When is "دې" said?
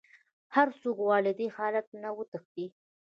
1.39-1.47